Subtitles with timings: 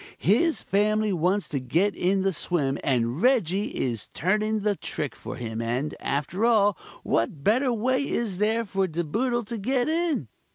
[0.17, 5.37] His family wants to get in the swim, and Reggie is turning the trick for
[5.37, 10.27] them and after all, what better way is there for De Boodle to get in?